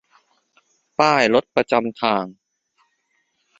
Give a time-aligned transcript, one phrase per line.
[0.99, 2.25] ป้ายรถประจำทาง